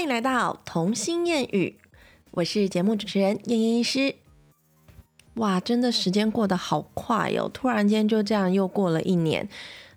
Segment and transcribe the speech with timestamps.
[0.00, 1.78] 欢迎来到童心谚语，
[2.30, 4.14] 我是节目主持人燕燕医师。
[5.34, 7.50] 哇，真的时间过得好快哟！
[7.52, 9.46] 突然间就这样又过了一年。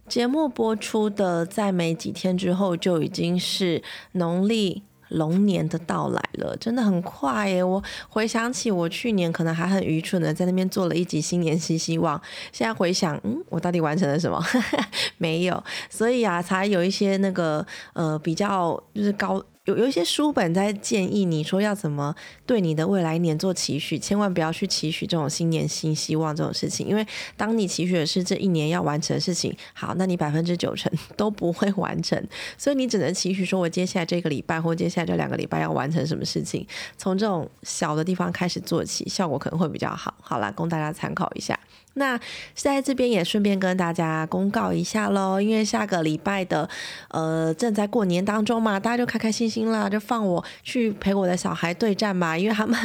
[0.09, 3.81] 节目播出的在没几天之后，就已经是
[4.11, 7.63] 农历龙年的到来了，真的很快耶！
[7.63, 14.43] 我回想起我去年可能还很愚蠢的在那边做了一集新年新希望，现在回想，嗯，我到底完成了什么？
[15.17, 19.41] 没有，所以啊，才有一些那个呃比较就是高。
[19.65, 22.13] 有有一些书本在建议你说要怎么
[22.45, 32.21] 对你的未来一年做期许，千万不要去期许这种新年新希望这种事情，因为当你期许的是这一年要完成的事情，好，那你百分之九成 都不会完成，
[32.57, 40.13] 所以你只能期许说我接下来这个礼拜或接下来这两个礼拜要完成什么事情，从这种小的地方开始做起，效果可能会比较好。
[40.19, 41.57] 好啦，供大家参考一下。
[41.95, 42.19] 那
[42.55, 46.67] 在这边也顺便跟大家公告一下喽，因为下个礼拜的
[47.09, 52.77] 呃正在过年当中嘛，大家就开开心心啦，就放我去陪我的小孩对战嘛， 因为他们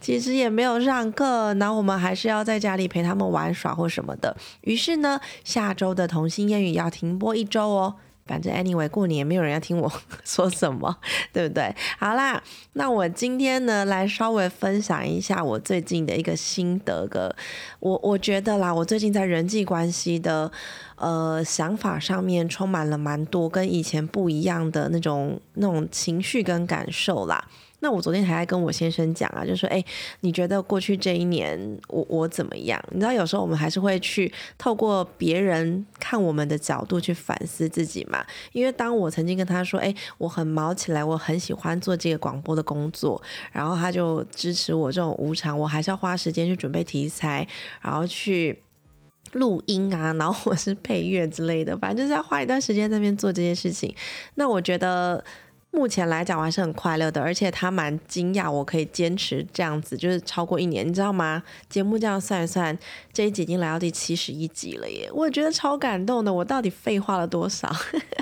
[0.00, 4.36] 其实也没有上课，然后我们还是要在家里陪他们玩耍或什么的。
[4.62, 7.96] 于是呢，下周的童心谚语要停播一周哦。
[8.28, 9.90] 反正 anyway 过年也没有人要听我
[10.24, 10.94] 说什么，
[11.32, 11.74] 对不对？
[11.98, 12.40] 好啦，
[12.74, 17.34] 那我今天呢来稍微分享一下我最近的一个心得个，
[17.80, 20.52] 我我觉得啦，我最近在人际关系的
[20.96, 27.48] 呃想法上面充满了蛮多跟以前不一样的那种那种情绪跟感受啦。
[27.80, 29.84] 那我昨天还在跟我先生讲啊，就说，哎，
[30.20, 32.82] 你觉得过去这一年我我怎么样？
[32.90, 38.24] 你知道有时候我们还是会去透过别人看我们的角度去反思自己嘛。
[38.52, 47.46] 因为当我曾经跟他说，哎，我很毛起来，我很喜欢做这个广播的工作，然后他就支持我这种无偿，我还是要花时间去准备题材，
[47.80, 48.60] 然后去
[49.34, 53.94] 录音啊，然后或是配乐之类的，反正就是要花一段时间在那边做这些事情。
[54.34, 55.22] 那我觉得。
[55.70, 61.42] 目前来讲我还是很快乐的，而且他蛮惊讶我可以坚持这样子，就是超过一年，你知道吗？
[61.68, 62.76] 节目这样算一算，
[63.12, 65.08] 这一集已经来到第七十一集了耶！
[65.12, 67.70] 我觉得超感动的，我到底废话了多少？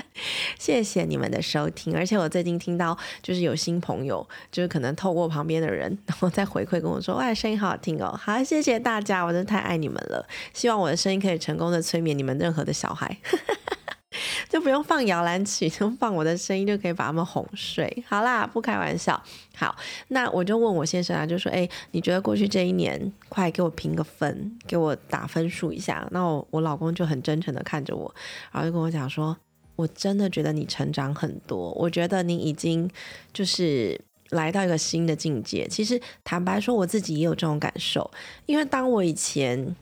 [0.59, 8.15] 谢谢你们的收听，而且我最近听到就是有新朋友，就是可能透过旁边的人，然后再回馈跟我说，哇，声音好好听哦！
[8.21, 13.17] 好，谢谢大家，我真的太爱你们了，希望我的声音可以成功的催眠你们任何的小孩。
[14.47, 18.03] 就不用放摇篮曲，就放我的声音就可以把他们哄睡。
[18.07, 19.21] 好啦，不开玩笑。
[19.53, 19.75] 好，
[20.07, 28.15] 那我就问我先生啊，就说：“哎，你觉得过去这一年，快给我评个分，给我打分数一下。”那我我老公就很真诚的看着我，
[28.51, 29.37] 然后就跟我讲说
[29.75, 32.89] ：“我真的觉得你成长很多，我觉得你已经
[33.33, 35.67] 就是来到一个新的境界。
[35.67, 38.09] 其实坦白说，我自己也有这种感受，
[38.45, 39.75] 因为当我以前，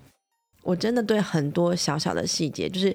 [0.63, 2.93] 我真的对很多小小的细节，就是。”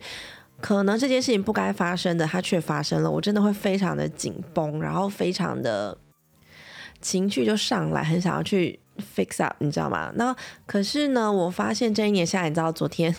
[0.61, 5.97] 可能这件事情不该发生的，它却发生了，我真的会非常的紧绷，然后非常的
[7.01, 8.79] 情绪就上来，很想要去
[9.17, 10.13] fix up，你知道吗？
[10.17, 13.15] 那可是呢，我发现这一年下来，你知道，昨天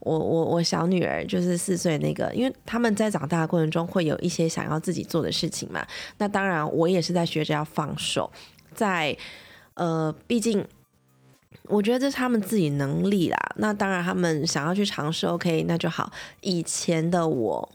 [0.00, 5.86] 我 我我小女儿就是四岁那个，因为他们在长大的过程中会有一些想要自己做的事情嘛，
[6.18, 8.30] 那当然我也是在学着要放手，
[8.74, 9.16] 在
[9.74, 10.66] 呃，毕竟。
[11.68, 13.38] 我觉得这是他们自己能力啦。
[13.56, 16.12] 那当然，他们想要去尝试，OK，那就好。
[16.40, 17.68] 以前的我，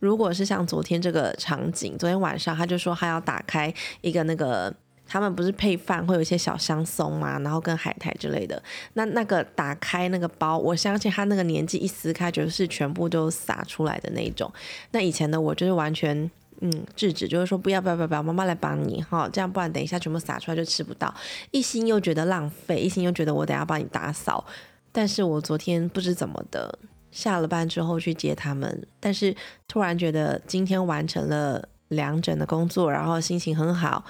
[0.00, 4.74] 如果是像昨天这个场景，昨天晚上他就说他要打开一个那个，
[5.06, 8.62] 他们不是配饭会有一些小香松嘛，然后跟海苔之类的。
[8.94, 14.52] 那那个打开那个包，我相信他那个年纪一撕开，就是全部都洒出来的那种。
[14.92, 16.30] 那以前的我就是完全。
[16.60, 21.12] 嗯，制止就是说不要不要不要不要，妈妈来帮你哈，这样不然等一下全部撒出来就吃不到。
[21.50, 24.44] 一心又觉得浪费，一心又觉得我等下帮你打扫。
[24.92, 26.78] 但是我昨天不知怎么的，
[27.10, 29.34] 下了班之后去接他们，但是
[29.66, 34.04] 突然觉得今天完成了两整的工作，然后心情很好，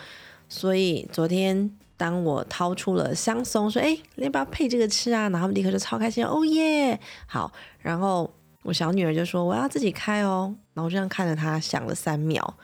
[0.48, 5.22] 所以昨天当我掏出了香松，说哎，要不要配这个吃啊？
[5.30, 8.30] 然后他们立刻就超开心，哦耶，好，然后。
[8.64, 12.56] 我小女儿就说：“我要自己开哦。”然后我这样看着她，想了三秒，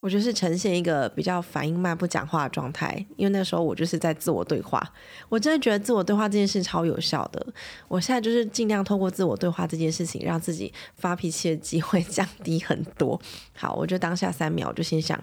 [0.00, 4.82] 我就是呈现一个比较反应慢、不讲话的状态，因为那时候我就是在自我对话。
[5.28, 7.46] 我真的觉得自我对话这件事超有效的。
[7.88, 13.20] 我现在就是尽量透过自我对话这件事情，让自己发脾气的机会 降低很多。
[13.54, 15.22] 好，我就当下三秒，我就心想：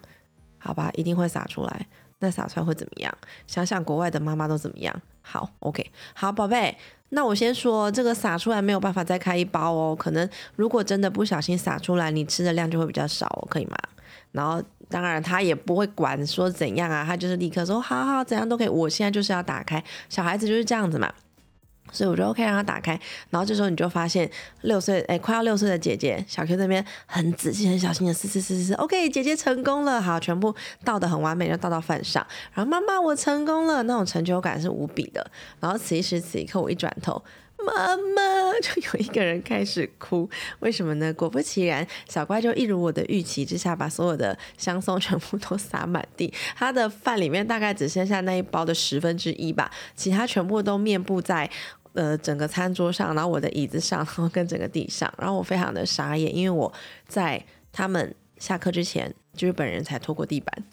[0.57, 1.88] 好吧，一定会洒出来。
[2.22, 3.14] 那撒出来会怎么样？
[3.46, 4.96] 想想国外的妈妈都怎么样？
[5.22, 6.76] 好，OK，好，宝贝。
[7.10, 9.94] 那我先说，这个撒出来没有办法再开一包哦。
[9.94, 13.78] 可能如果真的不小心撒出来，你吃的量就会比较少，可以吗？
[14.32, 18.68] 然后当然他也不会管说怎样啊，他就是立刻说好好怎样都可以。
[18.70, 21.12] 我现在就是要打开，小孩子就是这样子嘛。
[21.92, 23.00] 所以我就 OK 让他打开，
[23.30, 24.30] 然后这时候你就发现
[24.62, 35.30] 六岁哎快要六岁的姐姐小 Q 那边很仔细很小心的撕撕撕撕，OK 姐姐成功了，好全部倒的很完美，就倒到饭上，然后妈妈我成功了，那种成就感是无比的。
[35.60, 37.24] 然后此时此刻我一转头，
[37.66, 38.22] 妈妈
[38.62, 40.30] 就有一个人开始哭，
[40.60, 41.14] 为什么呢？
[41.14, 51.50] 果不其然，小乖就一如我的预期之下，把所有的香松全部都撒满地，他的饭里面大概只剩下那一包的十分之一吧，其他全部都面布在。
[51.94, 56.72] 呃，整个餐桌上，然后我的椅子上，然后跟整个地上，然后我非常的傻眼，因为我
[57.08, 60.64] 在他们下课之前，就是本人才拖过地板。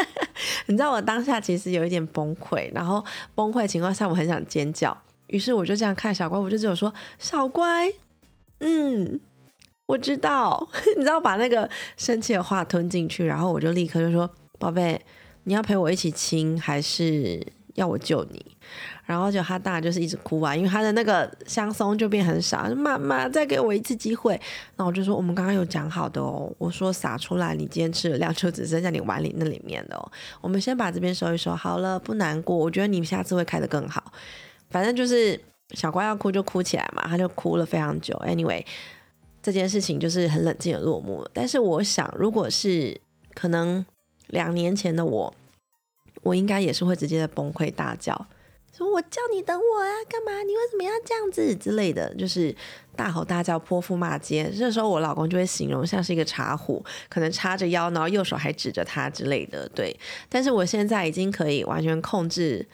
[0.66, 4.96] 你知道我当下其实有一点崩溃，然后崩溃情况下我很想尖叫，
[5.28, 7.90] 于是我就这样看小乖，我就只有说小乖，
[8.58, 9.20] 嗯，
[9.86, 15.00] 我知道， 你知道把那个生气的话吞进去，然后我就立刻就说宝贝，
[15.44, 17.40] 你要陪我一起亲，还是
[17.74, 18.55] 要我救你？
[19.04, 22.68] 然后就他大就是一直哭啊，因为他的那个香松就变很少。
[22.74, 24.40] 妈妈再给我一次机会，
[24.76, 30.12] 那我就说我们刚刚有讲好的哦，我说撒出来，你今天吃的量就只剩下你碗里那里面的哦。
[30.40, 32.56] 我们先把这边收一收，好了，不难过。
[32.56, 34.12] 我觉得你下次会开得更好。
[34.70, 35.40] 反正就是
[35.70, 38.14] 小乖要哭就哭起来嘛，他就哭了非常久。
[38.26, 38.64] Anyway，
[39.40, 41.30] 这件事情就是很冷静的落幕了。
[41.32, 43.00] 但是我想，如果是
[43.34, 43.86] 可能
[44.26, 45.32] 两年前的我，
[46.22, 48.26] 我应该也是会直接的崩溃大叫。
[48.84, 50.42] 我叫你等我啊，干嘛？
[50.42, 52.12] 你为什么要这样子之类的？
[52.16, 52.54] 就是
[52.96, 54.50] 大吼大叫、泼妇骂街。
[54.50, 59.68] 这时候我老公就会形容像是一个茶壶，可能叉着腰，然后右手还指着他之类的。
[59.70, 59.96] 对，
[60.28, 62.66] 但是我现在已经可以完全控制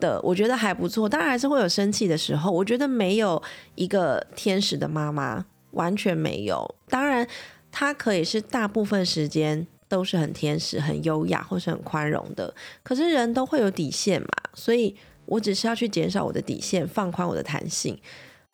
[0.00, 1.08] 的，我觉得还不错。
[1.08, 2.50] 当然还是会有生气的时候。
[2.50, 3.42] 我觉得没有
[3.76, 6.74] 一个天使的妈妈，完全没有。
[6.88, 7.26] 当然，
[7.70, 12.54] 她可以是大部分时间都是很天使、很优雅或是很宽容的。
[12.82, 14.94] 可是人都会有底线嘛，所以。
[15.26, 17.98] 我只是要去减少我的底线，放宽我的弹性。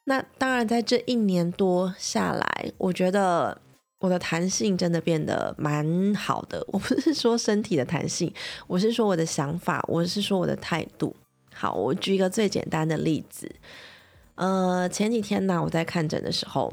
[0.05, 3.57] 那当然，在这一年多下来，我觉得
[4.01, 6.65] 我的弹性真的变得蛮好的。
[6.69, 8.33] 我不是说身体的弹性，
[8.67, 11.15] 我是说我的想法，我是说我的态度。
[11.55, 13.55] 好，我举一个最简单的例子。
[14.35, 16.73] 呃，前几天呢，我在看诊的时候，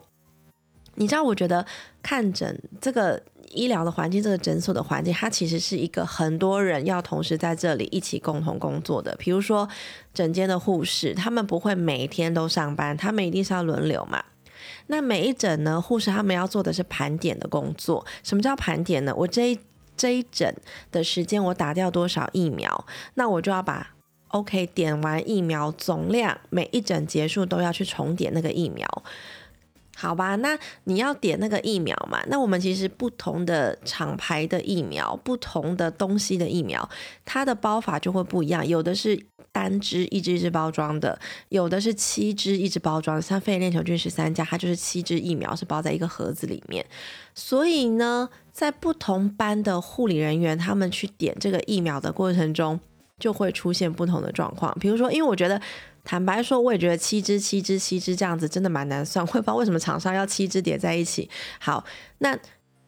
[0.95, 1.65] 你知道，我觉得
[2.01, 3.21] 看诊这个。
[3.49, 9.15] 医疗的环境，这个诊所的环境，它其实是一个很多人要同时在这里一起共同工作的。
[9.17, 9.67] 比如说，
[10.13, 14.23] 整间的护士，他们不会每天都上班，他们一定是要轮流嘛。
[14.87, 18.05] 那每一诊呢，护士他们要做的是盘点的工作。
[18.23, 19.13] 什么叫盘点呢？
[19.15, 19.59] 我这一
[19.95, 20.55] 这一诊
[20.91, 23.95] 的时间，我打掉多少疫苗，那我就要把
[24.29, 28.87] OK 点完疫苗总量，每一诊结束都要去重点那个疫苗。
[29.99, 32.23] 好吧，那你要点那个疫苗嘛？
[32.27, 36.89] 那我们其实不同的厂牌的疫苗，不同的东西的疫苗，
[37.25, 38.65] 它的包法就会不一样。
[38.65, 41.19] 有的是单支一支一支包装的，
[41.49, 43.21] 有的是七支一支包装。
[43.21, 46.85] 像肺炎链球菌十三价，它就是七支疫苗是包在一个盒子里面。
[47.35, 52.79] 所以呢，在不同班的护理人员，他们去点这个疫苗的过程中，
[53.19, 54.73] 就会出现不同的状况。
[54.79, 55.61] 比如说，因为我觉得。
[56.09, 61.29] 坦白说，我也觉得七支、七支、七支这样子真的蛮难算， 我也不知道为什么厂商要七支叠在一起。
[61.59, 61.85] 好，
[62.17, 62.35] 那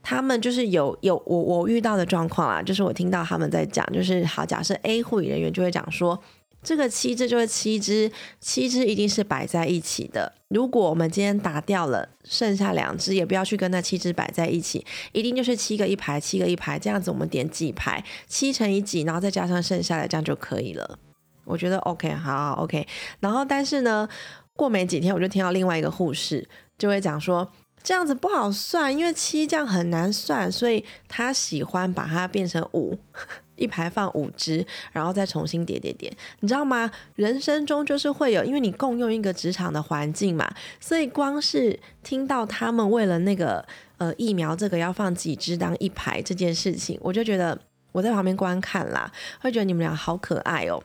[0.02, 6.20] 他们就是有有我我遇到的状况啦，就是我听到他们在讲，就是好，假设 A 护理人员就会讲说，
[6.64, 10.34] 这个七支就是七支，七支一定是摆在一起的。
[10.48, 20.98] 如果我们今天打掉了，剩下两只也不要去跟那七支摆在一起，一定就是七个一排，七个一排这样子，我们点几排，七乘以几，然后再加上剩下的，这样就可以了。
[21.46, 22.88] 我觉得 OK，好，OK。
[23.20, 24.08] 然后，但是呢，
[24.54, 27.52] 过没几天，我就听到另外一个护士就会讲说，
[27.84, 32.98] 这样子不好算，因为七这样很难算，所以他喜欢把它变成五，
[33.56, 36.12] 一排放五只，然后再重新叠叠叠。
[36.40, 36.92] 你知道吗？
[37.16, 40.48] 人生中就是会有，因为你共用一个职场的环境嘛，
[40.80, 43.66] 所以光是听到他们为了那个
[43.98, 47.60] 呃疫苗这个要放几只当一排这件事情，我就觉得
[47.92, 50.82] 我在旁边观看啦，会觉得你们俩好可爱哦。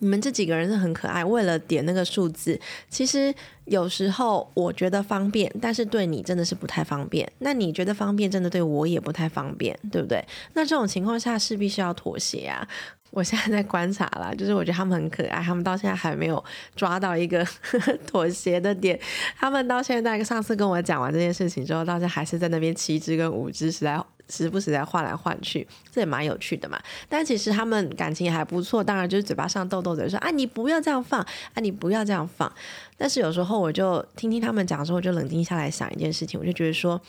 [0.00, 3.32] 你们这几个人是很可爱，为了点那个数字，其实
[3.66, 7.30] 有时候我觉得方便，但是对你真的是不太方便。
[7.38, 10.24] 那你觉得方便，真的对我也不太方便，对不对？
[10.54, 12.66] 那这种情况下势必是要妥协啊。
[13.10, 16.42] 我现在在观察啦，就是我觉得他们很可爱，他们到现在还没有
[16.76, 17.44] 抓到一个
[18.06, 18.98] 妥协的点。
[19.36, 26.80] 他们到现在，上次跟我讲完这件事情之后，到现在还是在那边七只跟五只，实在时不时在换来换去，这也蛮有趣的嘛。
[27.08, 32.50] 但其实他们感情也还不错，当然就是嘴巴上逗逗嘴说啊，你不要这样放，啊，你不要这样放。
[32.96, 37.00] 但是有时候我就听听他们讲之后，就冷静下来想一件事情，我就觉得说。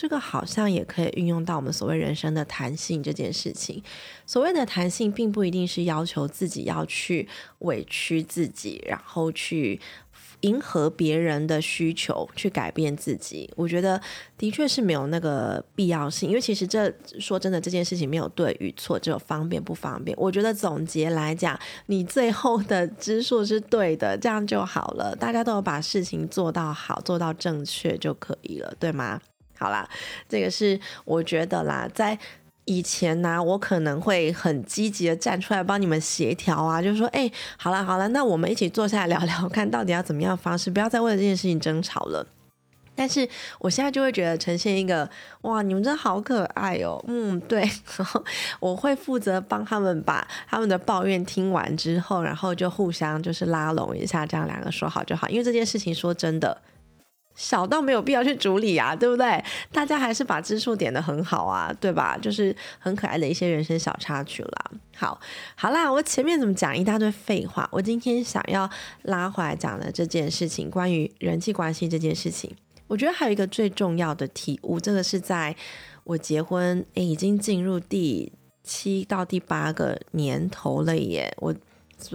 [0.00, 3.82] 这个好像也可以运用到我们所谓人生的弹性这件事情。
[4.24, 9.80] 所谓的弹性，并不一定是要求自己要去委屈自己，然后去
[10.42, 14.00] 迎合别人的需求去改变自己，我觉得
[14.36, 16.28] 的确是没有那个必要性。
[16.28, 20.16] 因为其实这说真的，这件事情没有对与错，只有方便不方便。
[20.16, 25.16] 我觉得总结来讲，你最后的支数是对的，这样就好了。
[25.16, 29.20] 大家都有把事情做到好，做到正确就可以了，对吗？
[29.56, 29.88] 好啦，
[30.28, 32.18] 这个是我觉得啦，在。
[32.68, 42.26] 以前呢，我可能会很积极的站出来帮你们协调啊，就是说，哎，好了好了，那我们一起坐下来聊聊，看到底要怎么样方式，不要再为了这件事情争吵了。
[42.94, 43.26] 但是
[43.60, 45.08] 我现在就会觉得呈现一个，
[45.42, 47.66] 哇，你们真的好可爱哦，嗯，对，
[48.60, 56.60] 我会负责帮他们把他们的抱怨听完之后，然后就互相就是拉拢一下，这样两个说好就好，因为这件事情说真的。
[57.38, 59.42] 小到没有必要去处理啊，对不对？
[59.70, 62.18] 大家还是把支数点的很好啊，对吧？
[62.20, 64.70] 就是很可爱的一些人生小插曲啦。
[64.96, 65.20] 好，
[65.54, 67.68] 好啦，我前面怎么讲一大堆废话？
[67.70, 68.68] 我今天想要
[69.02, 72.50] 拉回来讲的这件事情，关于人际关系这件事情，
[72.88, 75.54] 我觉得还有一个最重要的体悟，这个是在
[76.02, 78.32] 我结婚诶，已经进入第
[78.64, 81.54] 七到第八个年头了耶，我。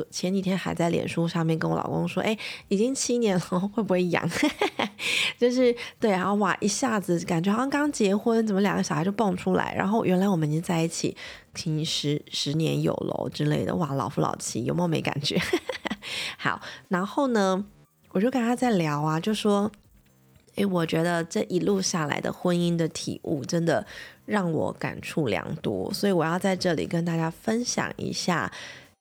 [0.09, 2.37] 前几天还在脸书上面跟我老公说，哎，
[2.67, 4.27] 已经七年了， 会不会痒？
[5.37, 9.73] 就是对，然后哇，一下子感觉好像刚结婚，怎么两个小孩就蹦出来？
[9.77, 11.15] 然后原来我们已经在一起，
[11.53, 15.37] 听十十年有了之类的，哇，老夫老妻，有没有没感觉？
[16.37, 17.65] 好，然后呢，
[18.11, 19.71] 我就跟他在聊啊，就说，
[20.55, 23.85] 哎，我觉得这一路下来的婚姻的体悟，真的
[24.25, 28.51] 让我感触良多，所以我要在这里跟大家分享一下。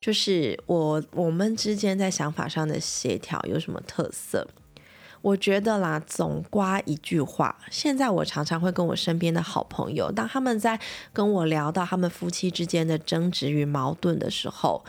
[0.03, 4.49] 就是我我们之间在想法上的协调有什么特色？
[5.21, 10.81] 我觉得啦，总刮一句话，现在我常常会跟我身边的好朋友，当他们在
[11.13, 14.85] 跟我聊到他们夫妻之间的争执与矛盾的时候，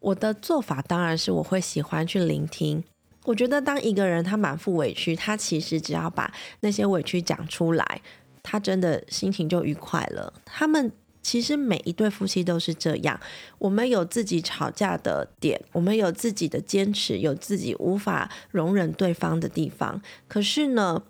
[0.00, 2.82] 我的做法当然是我会喜欢去聆听。
[3.24, 8.00] 我觉得当一个人他满腹委屈，他其实只要把那些委屈讲出来，
[8.42, 10.32] 他真的心情就愉快了。
[10.46, 10.90] 他们。
[11.26, 13.18] 其实每一对夫妻都是这样，
[13.58, 20.00] 我们有自己吵架的点，我们有自己的坚持，有自己无法容忍对方的地方。
[20.28, 21.02] 可是呢，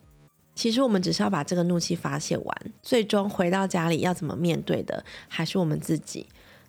[0.55, 6.27] 其实我们只是要把这个怒气发泄完，最终回到家里要怎么面对的，还是我们自己。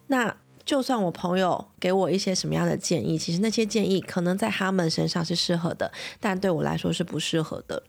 [0.07, 0.35] 那
[0.65, 5.89] 就算我朋友给我一些什么样的建议，其实那些建议可能在他们身上是适合的，
[6.19, 7.81] 但对我来说是不适合的。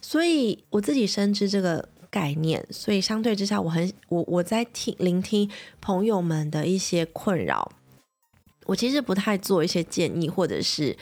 [0.00, 1.88] 所以我自己深知这个。
[2.10, 7.70] 概念，所以相对之下，我很我我在听聆听朋友们的一些困扰，
[8.66, 10.96] 我其实不太做一些建议，或者是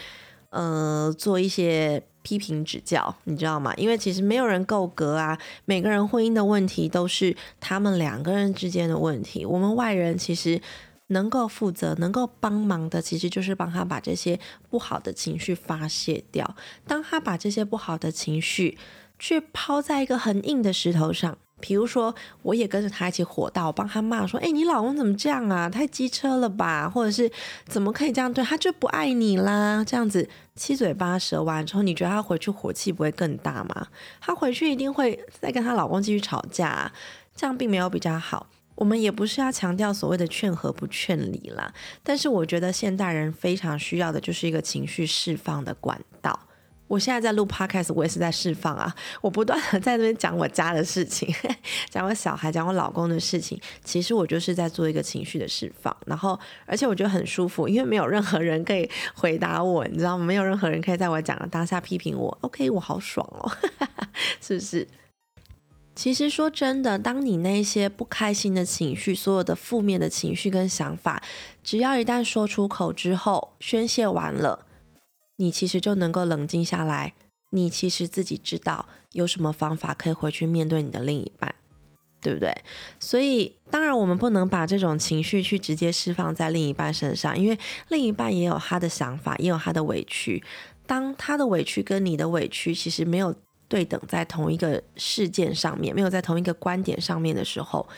[0.51, 3.75] 呃做一些批评指教，你知道吗？
[3.77, 10.61] 因为其实没有人够格啊，每个人婚姻的问题都是他们两个人之间的问题，我们外人其实
[11.09, 14.39] 能够负责、能够帮忙的，其实就是帮他把这些
[14.71, 16.57] 不好的情绪发泄掉。
[16.87, 18.79] 当他把这些不好的情绪。
[19.19, 25.71] 去抛在一个很硬的石头上，比如说，我也跟着他一起火到，帮他骂说：“哎，你老公怎么这样啊？
[25.71, 26.91] 太机车了吧？
[26.91, 27.31] 或者是
[27.67, 28.57] 怎么可以这样对他？
[28.57, 29.83] 就不爱你啦？
[29.85, 33.87] 这样子七嘴八舌完之后，你觉得他回去火气不会更大吗？
[34.21, 36.93] 他回去一定会再跟他老公继续吵架，
[37.35, 38.49] 这样并没有比较好。
[38.75, 46.39] 我们也不是要强调所谓的劝和不劝离啦，但是我觉得现代人非常需要的就是一个情绪释放的管道。”
[46.87, 48.95] 我现在在录 podcast，我也是在释放啊！
[49.23, 51.35] 我不断的在这边讲我家的事情，
[51.91, 53.59] 讲我小孩，讲我老公的事情。
[53.83, 60.25] 其实我就是在做一个情绪的释放，然后而且我觉得很舒服，因为没有任何人可以回答我，你知道吗？
[60.25, 62.37] 没有任何人可以在我讲的当下批评我。
[62.43, 63.51] OK，我好爽哦，
[64.41, 64.87] 是不是？
[65.97, 71.23] 其实说真的，当你那些不开心的情绪，所有的负面的情绪跟想法，
[71.63, 74.67] 只要一旦说出口之后，宣泄完了。
[75.37, 77.15] 你其实就能够冷静下来，
[77.51, 81.55] 你其实自己知道有什么方法可以回去面对你的另一半，
[82.21, 82.53] 对不对？
[83.01, 90.43] 所以当然我们不能把这种情绪去直接释放在另一半身上，因为另一半也有他的想法，也有他的委屈。
[90.87, 93.35] 当他的委屈跟你的委屈其实没有
[93.69, 97.89] 对等在同一个事件上面，没有在同一个观点上面的时候。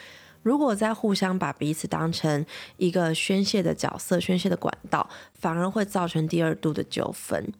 [0.46, 7.52] 如果在互相把彼此当成一个宣泄的角色、宣泄的管道，反而会造成第二度的纠纷。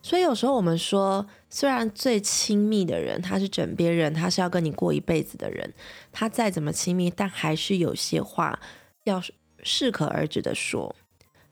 [0.00, 5.70] 所以有时候我们说，虽然最亲密的人他是枕边人，他是要跟你过一辈子的人，
[6.12, 8.58] 他再怎么亲密，但还是有些话
[9.02, 9.22] 要
[9.62, 10.96] 适可而止的说。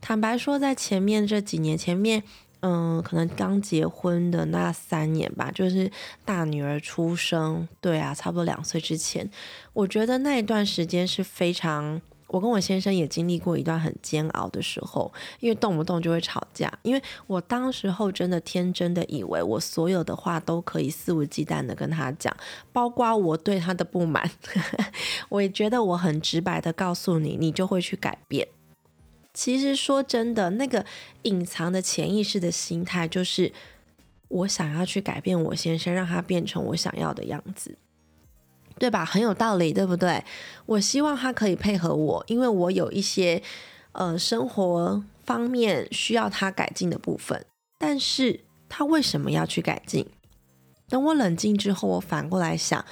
[0.00, 2.22] 坦白说，在前面这几年前面。
[2.62, 5.90] 嗯，可能刚结婚的那三年吧，就是
[6.24, 9.28] 大女儿出生，对啊，差不多两岁之前，
[9.72, 16.72] 我觉得那一段时间是非常我跟我先生也经历过一段很煎熬的时候，因为动不动就会吵架。
[16.82, 22.34] 因为我当时候真的天真的以为我所有的话都可以肆无忌惮的跟他讲，
[22.72, 24.30] 包括我对他的不满，
[25.28, 28.48] 我也觉得我很直白的告诉你，你就会去改变。
[29.34, 30.84] 其实说真的，那个
[31.22, 33.52] 隐藏的潜意识的心态就是
[34.28, 37.76] 我想要去改变我先生，让他变成我想要的样子。
[38.78, 39.04] 对吧？
[39.04, 40.24] 很有道理，对不对？
[40.66, 43.40] 我希望他可以配合我，因为我有一些
[43.92, 47.44] 呃生活方面需要他改进的部分。
[47.78, 50.06] 但是他为什么要去改进？
[50.88, 52.84] 等我冷静之后，我反过来想，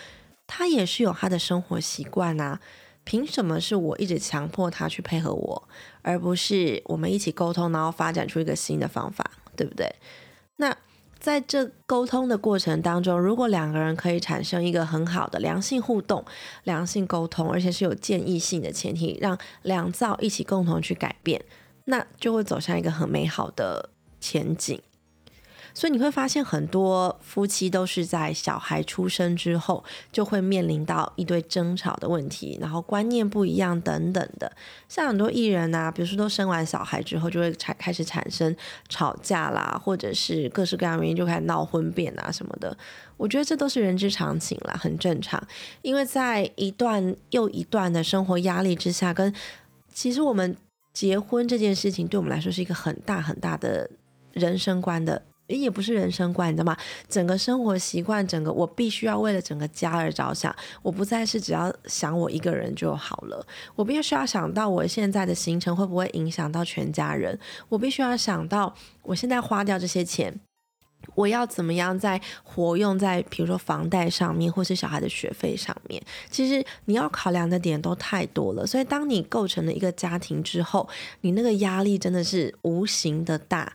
[0.46, 2.60] 他也是有他的生活习惯啊。
[3.02, 5.68] 凭什么是我一直强迫他去配合我，
[6.02, 9.94] 而不是我们一起沟通，然后发展出一个新的方法，对不对？
[10.56, 10.76] 那。
[11.18, 16.24] 在这沟通的过程当中，如果两个人可以产生一个很好的良性互动、
[16.64, 21.44] 良性沟通，而且是有建议性的前提，让两造一起共同去改变，
[21.84, 24.80] 那就会走向一个很美好的前景。
[25.80, 29.82] 所以你会发现，很多夫妻都是在小孩出生之后，
[30.12, 34.52] 就会面临到一堆争吵的问题，然后观念不一样等等的。
[34.90, 38.54] 像很多艺人啊，比如说都生完小孩之后，就会产开始产生
[38.90, 42.76] 吵架啦，或者是各式各样原因就开始闹婚变啊什么的。
[43.16, 45.42] 我觉得这都是人之常情啦，很正常。
[45.80, 49.34] 因为在一段又一段的生活压力之下，跟
[49.94, 50.54] 其实我们
[50.92, 53.88] 结婚这件事情，对我们来说是一个很大很大的
[54.34, 55.22] 人生观的。
[55.58, 56.76] 也不是人生观，你知道吗？
[57.08, 63.46] 整个生活习惯，整个我必须要为了整个家而着想，我不再是只要想我一个人就好了。
[63.74, 67.38] 我必须要想到我现在的行程会不会影响到全家人，
[67.68, 70.40] 我必须要想到我现在花掉这些钱，
[71.14, 76.02] 我要怎么样在活用在比如说房贷上面，或是小孩的学费上面。
[76.30, 80.88] 其实你要考量的点都太多了，所以当你构成了一个家庭之后，
[81.22, 83.72] 你那个压力真的是无形的大。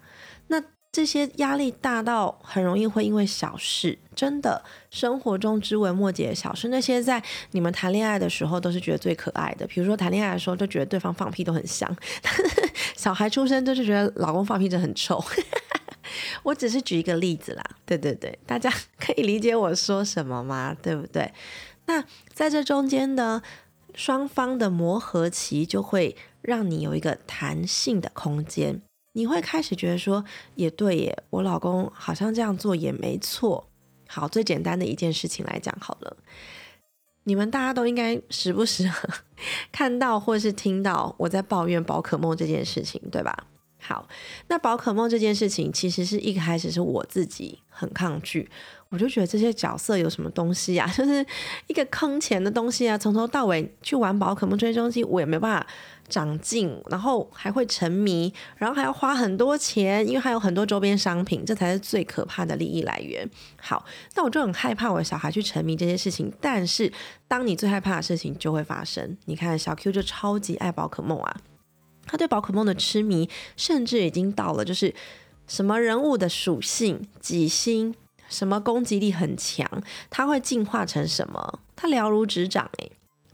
[0.47, 0.61] 那
[0.95, 7.21] 这些压力大到很容易会因为小事，真的生活中枝微末节的小事，那些在
[7.51, 11.93] 你们谈恋爱的时候都是觉得最可爱的，比如说谈恋爱的时候就觉得对方放屁都很香，
[12.95, 15.21] 小孩出生就是觉得老公放屁就很臭。
[16.43, 20.73] 我只是举一个例子啦，对对对，大家可以理解我说什么吗？
[20.81, 21.29] 对不对？
[21.87, 22.01] 那
[22.33, 23.41] 在这中间呢，
[23.95, 28.81] 双方的磨合期就会让你有一个弹性的空间。
[29.17, 30.23] 你会开始觉得说，
[30.55, 33.69] 也对耶，我老公好像这样做也没错。
[34.07, 36.17] 好，最简单的一件事情来讲好了，
[37.23, 38.91] 你们大家都应该时不时
[39.71, 43.47] 看到或是听到我在抱怨宝可梦这件事情，对吧？
[43.85, 44.07] 好，
[44.47, 48.49] 那宝可梦这件事情其实是一开始是我自己很抗拒，
[48.89, 51.23] 我就觉得这些角色有什么东西啊， 就是
[51.67, 55.67] 一个坑钱的东西啊，从头到尾去玩宝可梦追踪机，我也没办法。
[56.07, 63.27] 长进，然后还会沉迷，然后还要花很多钱，因为还有很多周边商品，这才是最可怕的利益来源。
[63.59, 66.31] 好，那我就很害怕我的小孩去沉迷这些事情。
[66.39, 66.93] 但是，
[67.27, 69.17] 当你最害怕的事情就会发生。
[69.25, 71.37] 你看，小 Q 就超级爱宝可梦啊，
[72.05, 74.93] 他对宝可梦的痴迷，甚至已经到了就是
[75.47, 77.93] 什么人物的属性几星，
[78.29, 79.69] 什么攻击力很强，
[80.09, 82.91] 他会进化成什么，他了如指掌诶。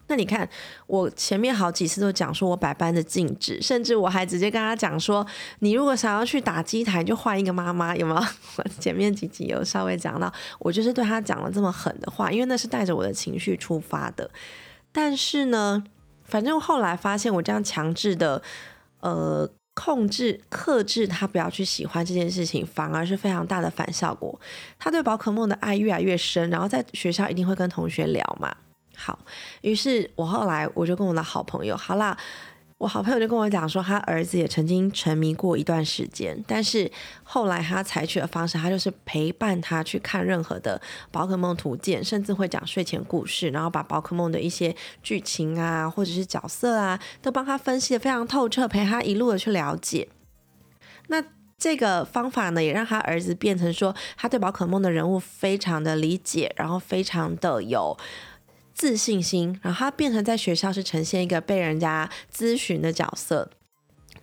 [0.07, 0.49] 那你看，
[0.87, 5.25] 我前面好几次都讲说我百般的禁止，甚至我还直接跟他讲说，
[5.59, 8.29] 你如果想要去打机台，就换一个妈妈，有吗？
[8.57, 10.29] 我前面几集有稍微讲到，
[10.59, 14.29] 我就是对他讲了这么狠的话，因为那是带着我的情绪出发的。
[14.91, 15.81] 但是呢，
[16.31, 18.41] 反正后来发现我这样强制的，
[19.01, 24.39] 呃，控制、克制他不要去喜欢这件事情，反而是非常大的反效果。
[24.79, 28.55] 他对宝可梦的爱越来越深，然后在学校一定会跟同学聊嘛。
[28.95, 29.19] 好，
[29.61, 32.17] 于是我后来我就跟我的好朋友，好啦，
[32.81, 36.91] 我好朋友就跟我讲说，他儿子也曾经沉迷过一段时间，但是
[37.21, 50.07] 后来他采取的方式，他就是陪伴他去看任何的宝可梦图鉴，甚至会讲睡前故事，然后把宝可梦的一些剧情啊，或者是角色啊，都帮他分析的非常透彻，陪他一路的去了解。
[51.09, 51.23] 那
[51.59, 57.95] 这个方法呢，也让他儿子变成说，他对宝可梦的人物非常的理解，然后非常的有。
[58.81, 63.47] 自信心，然后他变成在学校是呈现一个被人家咨询的角色。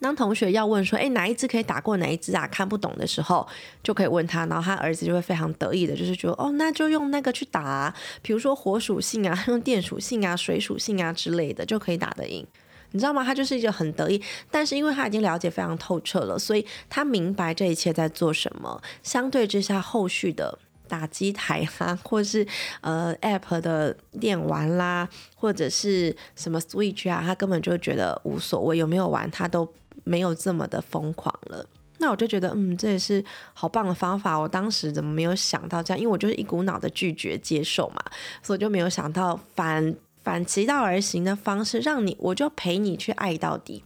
[0.00, 3.46] 当同学要问说：“哎，哪一只可以打过哪一只啊？”看不懂的时候，
[3.84, 12.44] 就可以问他，然后他儿子就会非常得意的，就是觉得哦，那就用那个去打，比如说火属性啊， 用电属性啊，水属性啊之类的，就可以打得赢。
[12.90, 13.22] 你知道吗？
[13.22, 18.82] 他就是一个很得意，但是因为他已经了解非常透彻了，所以他明白这一切在做什么。
[19.04, 20.58] 相对之下，后续的。
[20.88, 22.46] 打机台啦， 或是
[22.81, 29.72] 呃 App 的电玩啦，或者是什么 Switch 啊，他根本就觉得无所谓，有没有玩他都
[30.05, 31.64] 没有这么的疯狂了。
[32.01, 34.38] 那我就觉得，嗯，这也是好棒的方法。
[34.38, 35.98] 我当时怎么没有想到这样？
[36.01, 38.01] 因为我就是一股脑的拒绝接受嘛，
[38.40, 43.83] 所以就没有想到反反其道而行的方式，让你我就陪你去爱到底。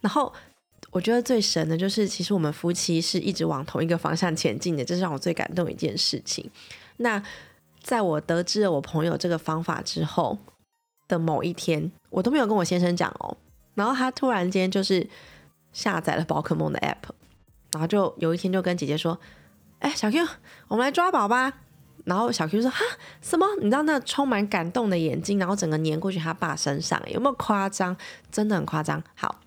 [0.00, 0.32] 然后
[0.96, 6.50] 我觉得最神的就是，其实我们夫妻是一直往同一个方向前进的，这是让我最感动的一件事情。
[6.96, 7.22] 那
[7.82, 10.38] 在我得知了我朋友这个方法之后
[11.06, 13.36] 的某一天，我都没有跟我先生讲哦，
[13.74, 15.06] 然后他突然间就是
[15.74, 17.12] 下载了宝可梦的 app。
[17.72, 19.20] 然后就有一天就跟姐姐说
[19.80, 20.26] ：“哎，小 Q，
[20.68, 21.52] 我们来抓宝吧。”
[22.06, 22.80] 然后小 Q 说：“哈，
[23.20, 23.46] 什么？
[23.58, 27.94] 你知道那充满感动的眼睛，然后整个粘过去他爸身上，有没有夸张？
[28.32, 29.02] 真的很夸张。
[29.14, 29.42] 好，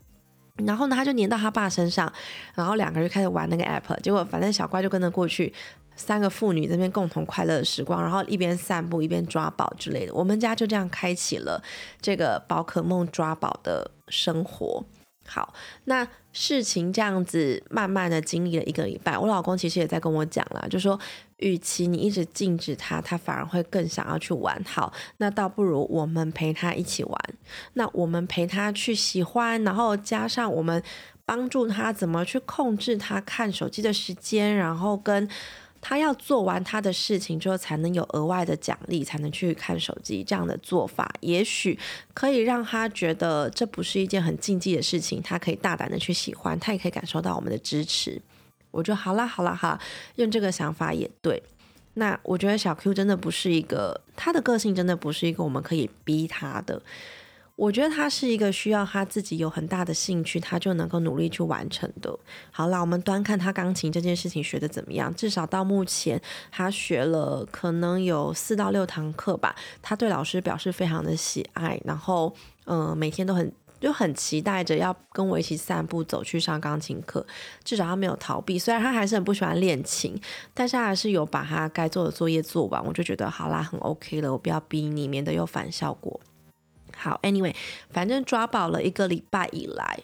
[0.65, 2.11] 然后呢，他就粘到他爸身上，
[2.55, 3.99] 然后两个人就开始玩那个 app。
[4.01, 5.53] 结果反正小怪就跟着过去，
[5.95, 10.13] 三个妇女这边共同快乐的时光，然后一边散步一边抓宝之类的。
[10.13, 11.61] 我们家就这样开启了
[12.01, 14.83] 这个宝可梦抓宝的生活。”
[15.29, 20.99] 好，那事情这样子慢慢的经历了一个礼拜，我老公其实也在跟我讲了，就说，
[21.37, 24.59] 与其你一直禁止他，他反而会更想要去玩。
[24.65, 27.21] 好，那倒不如我们陪他一起玩，
[27.73, 30.81] 那我们陪他去喜欢，然后加上我们
[31.25, 35.29] 帮助他怎么去控制他看手机的时间，然后跟。
[35.81, 40.23] 他要做完他的事情之后，才能有额外的奖励，才能去看手机。
[40.23, 41.77] 这样的做法，也许
[42.13, 48.21] 可以让他觉得这不是一件很禁忌的事情，他可以大胆的去喜欢，他也可以感受到我们的支持。
[48.71, 49.79] 我就好啦，好啦，哈，
[50.15, 51.41] 用这个想法也对。
[51.95, 56.81] 那我觉得小 Q 真的不是一个，他的个性真的不是一个我们可以逼他的。
[57.59, 62.17] 我觉得他是一个需要他自己有很大的兴趣，他就能够努力去完成的。
[62.51, 65.13] 好啦，我们端看他钢琴这件事情学的怎么样。
[65.13, 69.53] 至少到目前，他学了可能有四到六堂课吧。
[69.81, 77.27] 他对老师表示非常的喜爱，然后嗯，每天都很就很期待着要跟我一起散步走去上钢琴课。
[77.65, 80.17] 至少他没有逃避，虽然他还是很不喜欢练琴，
[80.53, 82.81] 但是他还是有把他该做的作业做完。
[82.85, 86.17] 我就觉得好啦，很 OK 了，我不要逼你，免得有反效果。
[86.99, 87.55] 好，Anyway，
[87.89, 89.99] 反正抓宝了一个礼拜以来，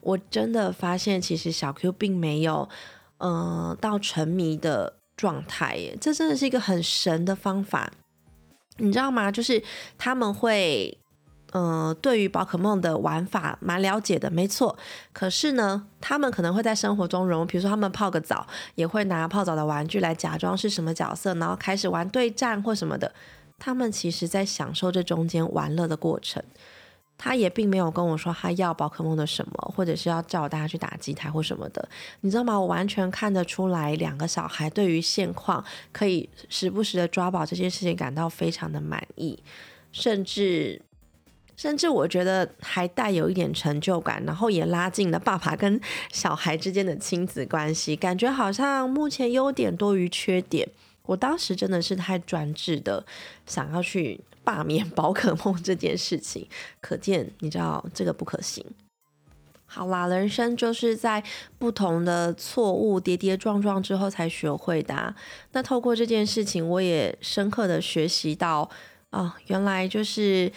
[0.00, 2.68] 我真的发现其实小 Q 并没有，
[3.18, 5.96] 嗯，到沉迷的状态耶。
[6.00, 7.92] 这真的是一个很神的方法，
[8.78, 9.30] 你知道吗？
[9.30, 9.62] 就是
[9.96, 10.98] 他们会，
[11.52, 14.76] 嗯，对于宝可梦的玩法蛮了解的，没错。
[15.12, 23.12] 可是呢，他们可能会在生活中融入，比如说他们泡个澡，也会拿泡澡的玩具来假装是什么角色，然后开始玩对战或什么的。
[23.60, 26.42] 他们其实在享受这中间玩乐的过程，
[27.18, 31.86] 他也并没有跟我说他要宝可梦的什么，或者是要叫大家去打机台或什么的，
[32.22, 32.58] 你知道吗？
[32.58, 39.38] 我完全看得出来，两个小孩对于现况可以时不时的抓宝这件事情感到非常的满意，
[39.92, 40.80] 甚至
[41.54, 45.78] 甚至我觉得还带有一点成就感，然后也拉近了爸爸跟
[46.10, 50.66] 小孩之间的亲子关系，感觉好像目前优点多于缺点。
[51.06, 53.04] 我当时真的是太专制的，
[53.46, 56.46] 想要去罢免 宝可梦这件事情，
[56.80, 58.64] 可见你知道这个不可行。
[59.66, 61.22] 好啦，人生就是在
[61.58, 65.14] 不同的错误跌跌撞撞之后才学会的。
[65.52, 68.68] 那透过这件事情，我也深刻的学习到
[69.10, 70.52] 啊，原来就是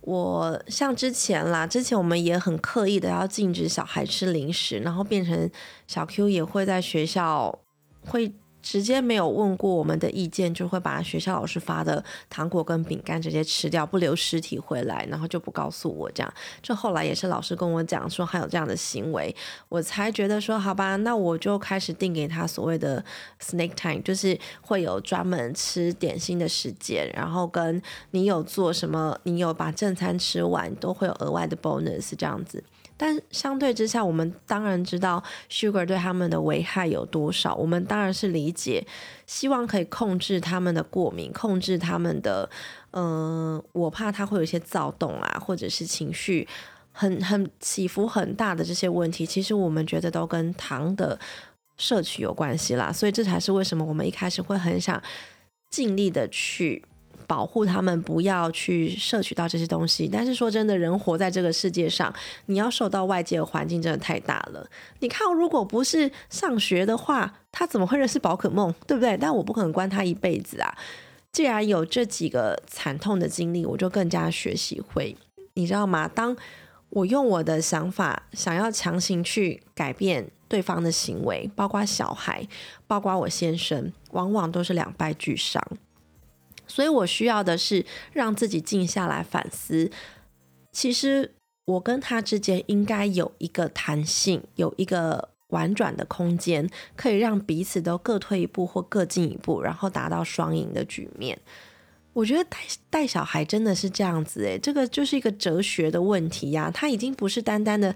[0.00, 5.48] 我像之前啦，之前我们也很刻意的要禁止小孩吃零食，然后变成
[5.86, 7.58] 小 Q 也会在学校
[8.04, 8.32] 会。
[8.64, 16.34] 直接没有问过我们的意见，就会把学校老师发的糖果跟饼干直接吃掉，不留尸体回来，然后就不告诉我这样。
[16.62, 19.36] 这后来也是老师跟我讲说还有这样的行为，
[19.68, 23.04] 我才觉得说好吧，那我就开始定给他所谓的
[23.38, 27.80] snake time，就是会有专门吃点心的时间，然后跟
[28.12, 32.64] 你有做什么，你有把正餐吃完，都会有额外的 bonus 这样子。
[32.96, 37.54] 但相对之下，我们当然知道 sugar 对他们的危害有多少。
[37.56, 38.86] 我们当然是理解，
[39.26, 42.48] 希望可以控制他们的过敏，控制他们的，
[42.92, 46.46] 嗯，我怕他会有一些躁动啊，或者是情绪
[46.92, 49.26] 很很起伏很大的这些问题。
[49.26, 51.18] 其实我们觉得都跟糖的
[51.76, 55.02] 摄取有关系啦，所以这才是为什么我们一开始会很想
[55.68, 56.84] 尽力的去。
[57.26, 62.12] 保护他们不要去摄取到这些东西，但是说真的，人活在这个世界上，
[62.46, 64.68] 你要受到外界的环境真的太大了。
[65.00, 69.16] 你看，如果不是上学的话，他怎么会认识宝可梦，对不对？
[69.16, 70.76] 但我不可能关他一辈子啊。
[71.32, 75.16] 既然有这几个惨痛的经历，我就更加学习会，
[75.54, 76.06] 你知道吗？
[76.06, 76.36] 当
[76.90, 82.46] 我用我的想法想要强行去改变对方的行为，包括小孩，
[82.86, 85.60] 包括我先生，往往都是两败俱伤。
[86.66, 89.90] 所以我需要的是让自己静下来反思，
[90.72, 91.34] 其实
[91.66, 101.38] 我跟他之间应该有一个弹性，有一个婉转的空间，可以让彼此都各退一步或各进一步，然后达到双赢的局面。
[102.12, 102.58] 我觉得带
[102.90, 106.70] 带小孩真的是这样子诶，这个就是一个哲学的问题呀。
[106.72, 107.94] 他已经不是单单的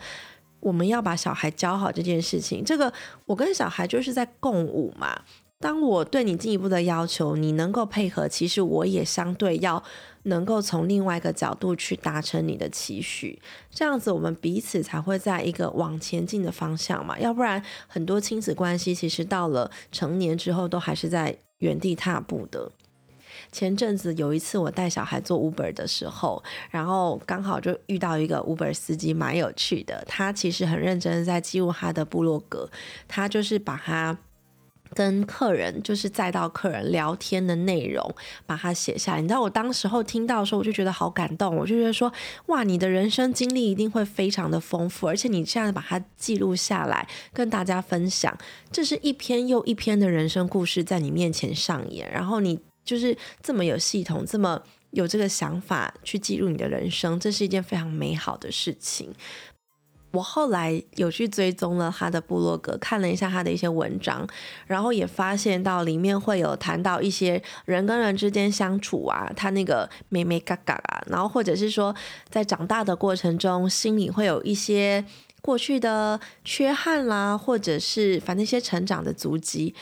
[0.61, 2.93] 我们要把小孩教好这件事情，这个
[3.27, 5.23] 我跟小孩就是在共舞嘛。
[5.61, 9.83] 当我对你进一步的要求，你能够配合，其实我也相对要
[10.23, 17.19] 能够从另外一个角度去达成你的期许，这样子我们彼此才会在一个往前进的方向嘛。
[17.19, 22.71] 要不然很多亲子关系其实到了成年之后都还是在原地踏步的。
[23.51, 26.41] 前阵子有一次我带小孩做 Uber 的时候，
[26.71, 30.05] 然后刚好就遇到一个 Uber 司机，蛮有趣的。
[30.07, 32.71] 他其实很认真在记录他的部落格，
[33.09, 34.17] 他就是把他
[34.95, 38.15] 跟客人就是再到客人聊天的内容，
[38.47, 39.21] 把它写下来。
[39.21, 42.13] 你知道我当时候听到的时候，我就觉得好感动，我就觉得说，
[42.47, 48.37] 哇，你的人生经历一定会非常的丰富，而且你这样把它记录下来，跟大家分享，
[48.71, 52.59] 这是一篇又一篇的人生故事在你面前上演，然后你。
[52.85, 59.13] 就是这么有系统，这么有这个想法去记录你的人生，这是一件非常美好的事情。
[60.11, 64.27] 我后来有去追踪了他的部落格，看了一下他的一些文章，
[64.67, 71.95] 然后也发现到里面会有谈到一些人跟人之间相处啊，他那个咩咩嘎嘎啊，然后或者是说
[72.29, 75.05] 在长大的过程中，心里会有一些
[75.43, 79.75] 过去的缺憾啦，或者是反正一些成长的足迹。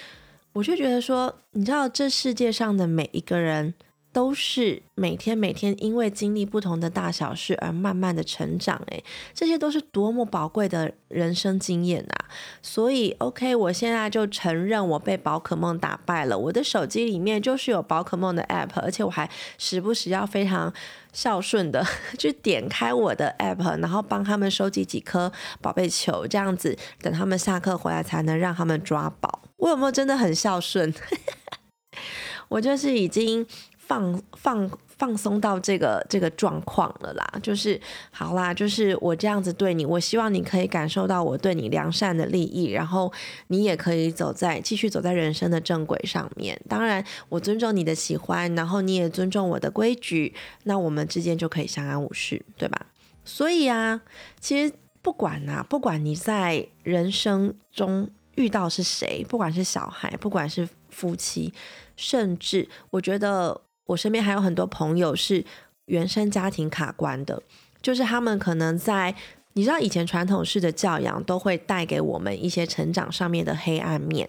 [0.53, 3.75] 我就觉得说，你知道，这世界上的每一个人
[4.17, 12.25] 都是每天每天因为经历不同的大小事而慢慢的成长，诶，这些都是多么宝贵的人生经验啊！
[12.63, 16.39] 所以，OK，我现在就承认我被宝可梦打败了。
[16.39, 20.73] 我的手机里面就是有宝可梦的 App，而且我还时不时要非常
[21.13, 21.85] 孝顺的
[22.19, 29.43] 去点开我的 App，然后帮他们收集几颗宝贝球，这样子等他们下课回来才能让他们抓宝。
[29.59, 30.95] 我有没有真的很孝顺？
[32.49, 33.45] 我就是已经
[33.87, 43.13] 放放放松到这个这个状况了啦，就是好啦，就是我这样子对你，我希望你可以感受到我对你良善的利益，然后
[43.49, 46.61] 你也可以走在继续走在人生的正轨上面。
[46.69, 52.87] 当然，我尊重你的喜欢，然后你也尊重我的规矩，那我们之间就可以相安无事，对吧？
[53.25, 54.01] 所以啊，
[54.41, 54.73] 其实
[55.03, 58.11] 不管啊，不管你在人生中。
[58.37, 61.55] 遇到是谁，不管是小孩，不管是夫妻，
[61.97, 65.45] 甚至我觉得我身边还有很多朋友是
[65.87, 67.43] 原生家庭卡关的，
[67.81, 69.15] 就是他们可能在
[69.53, 74.29] 你知道以前传统式的教养都会带给我们一些成长上面的黑暗面，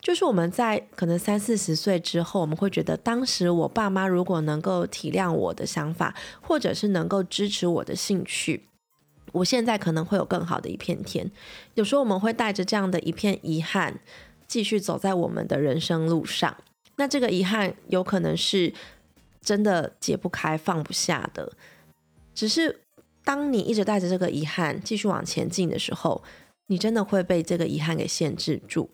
[0.00, 8.66] 就是我们在可能三四十岁之后，我们会觉得当时我爸妈如果能够体谅我的想法，或者是能够支持我的兴趣。
[9.32, 11.30] 我现在可能会有更好的一片天，
[11.74, 14.00] 有时候我们会带着这样的一片遗憾，
[14.48, 16.56] 继续走在我们的人生路上。
[17.00, 18.70] 那这个遗憾有可能是
[19.40, 21.50] 真的解不开、放不下的。
[22.34, 22.82] 只是
[23.24, 26.22] 当你一直带着这个遗憾继续往前进的时候，
[26.66, 28.90] 你真的会被这个遗憾给限制住。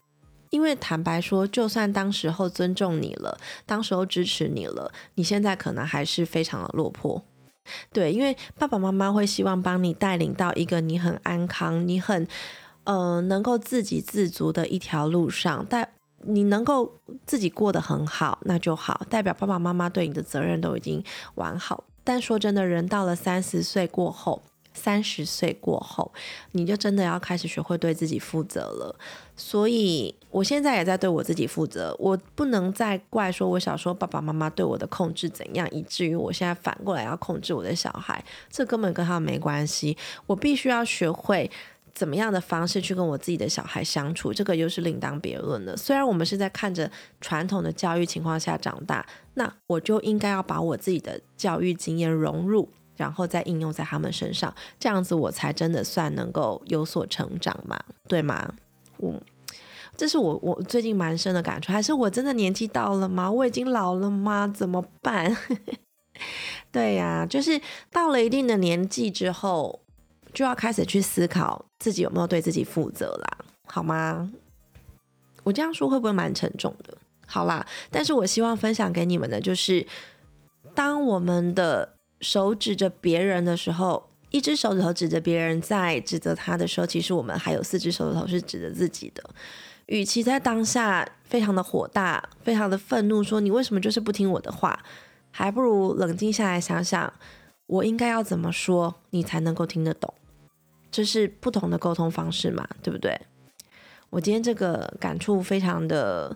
[0.51, 7.21] 因为坦白说，就算当时候尊重你了，当时候支持你了，你现在可能还是非常的落魄。
[7.93, 12.25] 对，因为爸爸妈妈会希望帮你带领到一个你很安康、你很
[12.85, 15.89] 呃能够自给自足的一条路上，但
[16.27, 16.93] 你能够
[17.25, 21.03] 自己过得很好，那就好，代表爸爸妈妈对你的责任都已经
[21.37, 21.85] 完好。
[22.05, 24.43] 但说真的，人到了三十岁过后。
[24.79, 26.13] 三十岁过后，
[26.53, 28.95] 你就真的要开始学会对自己负责了。
[29.35, 31.97] 所以，我现在也在对我自己负责。
[31.99, 38.23] 我不能再怪说，我小时候爸爸妈妈对我的控制怎样，以至于我现在反过来要控制我的小孩。
[38.51, 39.97] 这根本跟他没关系。
[40.27, 41.51] 我必须要学会
[41.97, 45.77] 怎么样的方式去跟我自己的小孩相处，这个又是另当别论的。
[45.77, 46.89] 虽然我们是在看着
[47.21, 49.05] 传统的教育情况下长大，
[49.35, 52.69] 那我就应该要把我自己的教育经验融入。
[52.99, 57.79] 然后再应用在他们身上，这样子我才真的算能够有所成长嘛，
[58.09, 58.55] 对吗？
[58.97, 59.23] 我
[59.95, 63.31] 这是我我最近蛮深的感触，还是我真的年纪到了吗？
[63.31, 64.49] 我已经老了吗？
[64.49, 65.37] 怎么办？
[66.73, 67.61] 对呀，就是
[67.93, 69.83] 到了一定的年纪之后，
[70.33, 74.31] 就要开始去思考自己有没有对自己负责啦，好吗？
[75.43, 76.97] 我这样说会不会蛮沉重的？
[77.27, 79.87] 好啦，但是我希望分享给你们的就是，
[80.75, 81.95] 当我们的。
[82.23, 89.23] 手指着别人的时候，一只手指头指着别人在指责他的时候，其实我们还有四只手指头是指着自己的。
[89.85, 94.83] 与其在当下非常的火大、非常的愤怒，说你为什么就是不听我的话，
[95.31, 97.13] 还不如冷静下来想想，
[97.67, 100.15] 我应该要怎么说你才能够听得懂。
[100.97, 103.21] 就是不同的沟通方式嘛，对不对？
[104.09, 106.35] 我今天这个感触非常的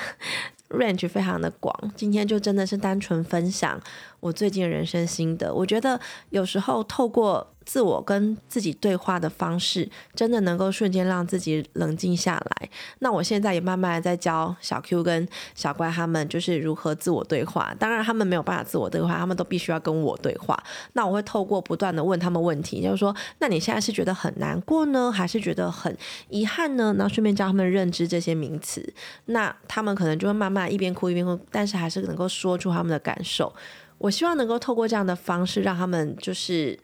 [0.70, 3.78] range 非常的广，今天就真的是单纯分享
[4.20, 5.52] 我最近的人生心得。
[5.52, 7.54] 我觉得有时候透过。
[7.70, 12.68] 自我跟自己对话的方式，真的能够瞬间让自己冷静下来。
[12.98, 17.72] 那我现在也慢慢在教小 Q 跟小乖他们，就是如何自我对话。
[17.78, 20.60] 当然，他们没有办法自我对话，他们都必须要跟我对话。
[20.94, 25.96] 那我会透过不断的问他们问题，就是说，那你现在是觉得很难过呢，还是觉得很
[26.28, 26.92] 遗憾呢？
[26.98, 28.92] 然后顺便教他们认知这些名词。
[29.26, 33.54] 那他们可能就会慢慢一边哭一边哭，但是还是能够说出他们的感受。
[33.98, 36.76] 我希望能够透过这样的方式，让他们就是。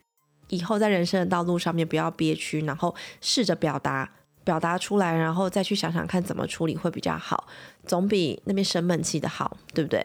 [0.49, 4.09] 以后在人生的道路上面不要憋屈，然后试着表达，
[4.45, 7.49] 表达出来，然后再去想想看怎么处理会比较好，
[7.85, 10.01] 总比那边生闷气的好，对不对？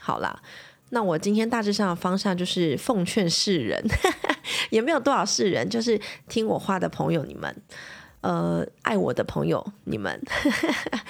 [0.00, 0.42] 好啦，
[0.90, 3.84] 那我今天大致上的方向就是奉劝世人，
[4.70, 7.62] 也没有多少世人，就是听我话的朋友你们，
[8.22, 10.20] 呃，爱我的朋友你们，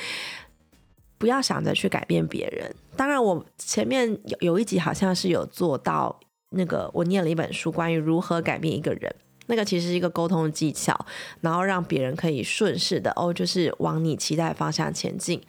[1.16, 2.74] 不要想着去改变别人。
[2.94, 6.20] 当然，我前面有有一集好像是有做到。
[6.50, 9.14] 那个我念了一本书，关于如何改变一个人。
[9.48, 11.06] 那个其实是一个沟通的技巧，
[11.40, 15.40] 然后让别人可以顺势的哦，就是往你期待的方向前进。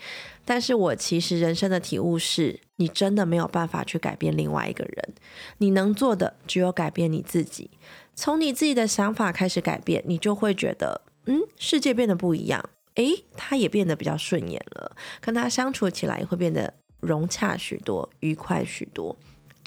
[0.45, 5.15] 但是我其实人生的体悟是，你真的没有办法去改变另外一个人，
[5.57, 7.71] 你能做的只有改变你自己。
[8.13, 12.69] 从你自己的想法开始改变，你就会觉得，嗯，世界变得不一样。
[12.95, 19.15] 诶，他也变得比较顺眼了，跟他相处起来也会变得融洽许多，愉快许多。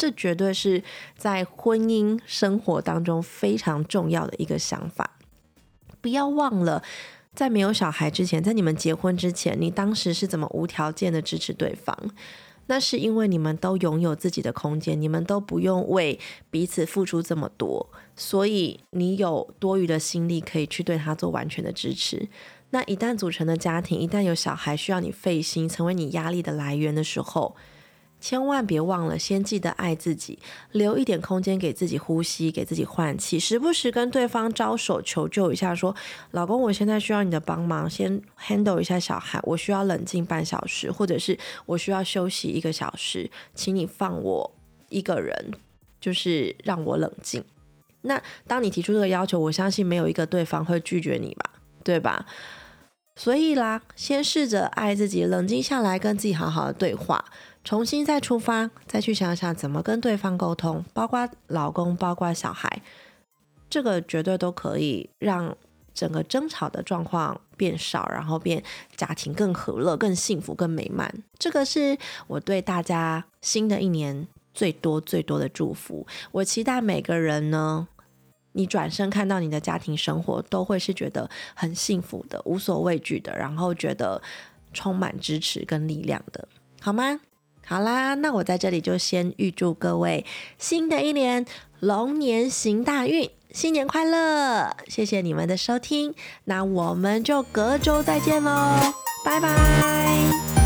[0.00, 0.82] 这绝对是
[1.18, 5.18] 在婚姻生活当中非常重要的一个想法。
[6.00, 6.82] 不要忘了，
[7.34, 11.94] 在没有小孩之前，在你们结婚之前，你当时是怎么无条件的支持对方？
[12.68, 16.18] 那是因为你们都拥有自己的空间，你们都不用为
[16.50, 17.86] 彼此付出这么多，
[18.16, 22.26] 所以你有多余的心力可以去对他做完全的支持。
[22.70, 27.54] 那一旦组成的家庭，一旦有小孩需要你费心，成为你压力的来源的时候，
[28.20, 30.38] 千万别忘了，先记得爱自己，
[30.72, 35.96] 留一点空间给自己呼吸，给自己换气，时不时跟对方招手求救一下，说
[36.32, 44.54] ：“老公，我现在需要你的帮忙，先 handle 一下小孩，我需要冷静半小时，或者是我需要休息一个小时，请你放我
[44.90, 45.52] 一个人，
[45.98, 47.42] 就是让我冷静。”
[48.02, 51.50] 那当你提出这个要求，我相信没有一个对方会拒绝你吧，
[51.82, 52.26] 对吧？
[53.16, 57.22] 所以啦，先试着爱自己，冷静下来，跟自己好好的对话。
[57.62, 62.82] 重新再出发，再去想想怎么跟对方沟通，包括老公，包括小孩，
[63.68, 65.56] 这个绝对都可以让
[65.92, 68.62] 整个争吵的状况变少，然后变
[68.96, 71.22] 家庭更和乐、更幸福、更美满。
[71.38, 76.06] 这个是我对大家新的一年最多最多的祝福。
[76.32, 77.86] 我期待每个人呢，
[78.52, 84.22] 你转身看到你的家庭生活，都会是觉得很幸福的、无所畏惧的，然后觉得
[84.72, 86.48] 充满支持跟力量的，
[86.80, 87.20] 好吗？
[87.70, 90.26] 好啦，那我在这里就先预祝各位
[90.58, 91.46] 新的一年
[91.78, 94.74] 龙年行大运，新年快乐！
[94.88, 96.12] 谢谢你们的收听，
[96.46, 98.92] 那我们就隔周再见喽，
[99.24, 100.59] 拜拜。